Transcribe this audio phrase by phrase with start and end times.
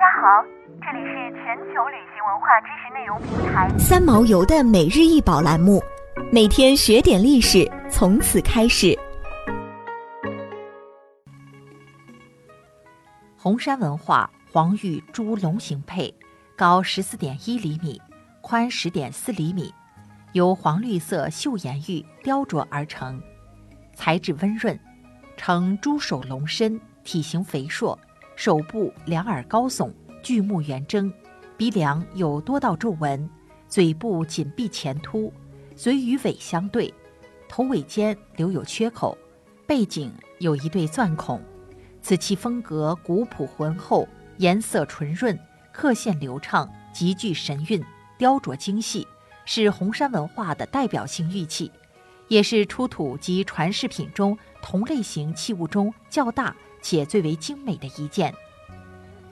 [0.00, 0.42] 家好，
[0.80, 5.78] 这里是全球旅行文化知识内容平台三毛游的每日一宝栏目，
[6.32, 8.98] 每天学点历史，从此开始。
[13.36, 16.10] 红山文化黄玉猪龙形佩，
[16.56, 18.00] 高十四点一厘米，
[18.40, 19.70] 宽十点四厘米，
[20.32, 23.22] 由黄绿色岫岩玉雕琢而成，
[23.92, 24.80] 材质温润，
[25.36, 27.98] 呈猪首龙身，体型肥硕。
[28.40, 31.12] 手部两耳高耸，巨目圆睁，
[31.58, 33.28] 鼻梁有多道皱纹，
[33.68, 35.30] 嘴部紧闭前凸，
[35.76, 36.90] 嘴与尾相对，
[37.50, 39.14] 头尾间留有缺口，
[39.66, 41.38] 背景有一对钻孔。
[42.00, 44.08] 此器风格古朴浑厚，
[44.38, 45.38] 颜色纯润，
[45.70, 47.84] 刻线流畅，极具神韵，
[48.16, 49.06] 雕琢精细，
[49.44, 51.70] 是红山文化的代表性玉器，
[52.28, 56.56] 也是出土及传世品中同类型器物中较大。
[56.82, 58.34] 且最为精美的一件，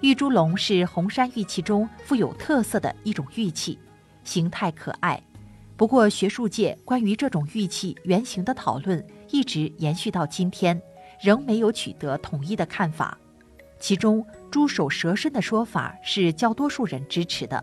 [0.00, 3.78] 玉猪龙是红山玉器中富有特色的一种玉器，
[4.24, 5.22] 形态可爱。
[5.76, 10.80] 不过，学术界关于这种玉器原型的讨论一直延续到今天，
[11.20, 13.18] 仍没有取得统一的看法。
[13.78, 17.62] 其中，猪首蛇身的说法是较多数人支持的。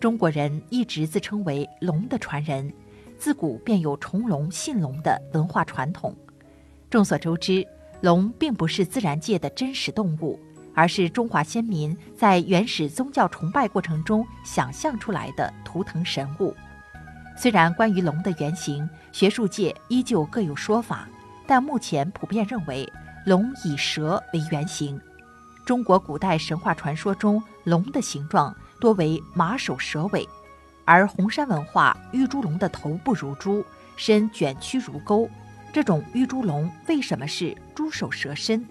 [0.00, 2.72] 中国人一直自称为龙的传人，
[3.18, 6.16] 自古便有崇龙信龙的文化传统。
[6.88, 7.66] 众所周知。
[8.00, 10.38] 龙并不是自然界的真实动物，
[10.74, 16.54] 而是中华先民在原始宗教崇拜过程中想象出来的图腾神物。
[17.36, 21.08] 虽然关于龙的原型，学术界依旧各有说法，
[21.46, 22.90] 但目前普遍认为
[23.24, 25.00] 龙以蛇为原型。
[25.64, 30.26] 中国古代神话传说中，龙的形状多为马首蛇尾，
[30.84, 33.64] 而红山文化玉猪龙的头部如猪，
[33.96, 35.28] 身卷曲如钩。
[35.76, 38.66] 这种玉猪龙为什么是猪首蛇身？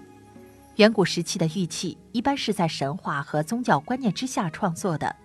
[0.78, 5.16] 远古时期的玉器一般是在神话和宗教观念之下创作的。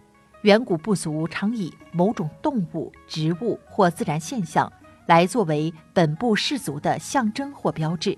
[0.43, 4.71] 远古部族常以某种动物、植物或自然现象
[5.07, 8.15] 来作为本部氏族的象征或标志。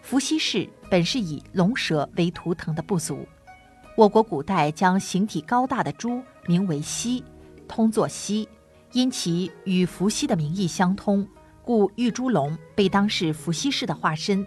[0.00, 3.26] 伏羲氏本是以龙蛇为图腾的部族。
[3.96, 7.24] 我国古代将形体高大的猪名为羲，
[7.66, 8.48] 通作羲，
[8.92, 11.26] 因其与伏羲的名义相通。
[11.64, 14.46] 故玉猪龙被当是伏羲氏的化身，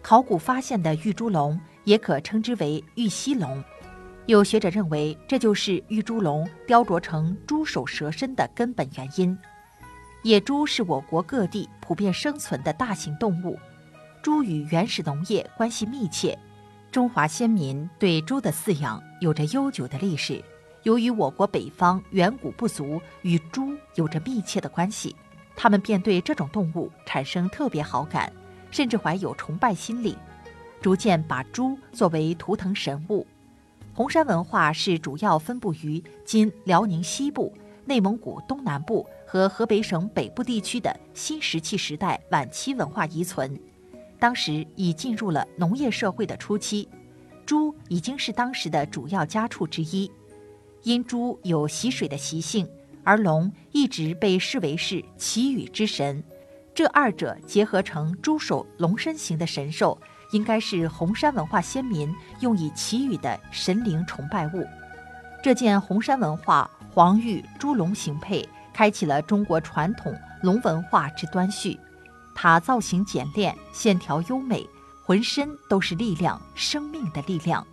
[0.00, 3.62] 考古发现的玉猪龙也可称之为玉溪龙。
[4.26, 9.36] 有学者认为，这就是玉猪龙雕琢成猪首蛇身的根本原因。
[10.22, 13.58] 野猪是我国各地普遍生存的大型动物，
[14.22, 16.38] 猪与原始农业关系密切，
[16.92, 20.40] 中华先民对猪的饲养有着悠久的历史。
[20.84, 25.16] 由于我国北方远古部族与猪有着密切的关系。
[25.54, 28.32] 他们便对这种动物产生特别好感，
[28.70, 30.16] 甚至怀有崇拜心理，
[30.80, 33.26] 逐渐把猪作为图腾神物。
[33.94, 37.52] 红山文化是主要分布于今辽宁西部、
[37.84, 43.60] 内蒙古东南部和河北省北部地区的新石器时代晚期文化遗存，
[44.18, 46.88] 当时已进入了农业社会的初期，
[47.44, 50.10] 猪已经是当时的主要家畜之一，
[50.84, 52.66] 因猪有习水的习性。
[53.04, 56.22] 而龙一直被视为是祈雨之神，
[56.74, 60.00] 这二者结合成猪首龙身形的神兽，
[60.32, 64.66] 应该是红山文化先民用以祈雨的神灵崇拜物。
[65.42, 71.78] 这件红山文化黄玉猪龙形佩，开启了中国传统龙文化之端绪。
[72.34, 74.66] 它造型简练，线条优美，
[75.04, 77.66] 浑身都是力量，生命的力量。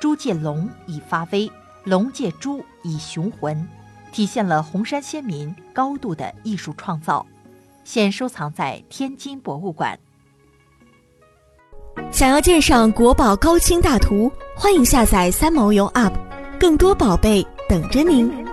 [0.00, 1.50] 猪借龙以发威，
[1.84, 3.68] 龙借猪以雄浑。
[4.14, 7.26] 体现了红山先民高度的艺术创造，
[7.82, 9.98] 现收藏在天津博物馆。
[12.12, 16.12] 想要鉴赏国宝高清大图，欢迎下载三毛游 App，
[16.60, 18.43] 更多宝贝等着您。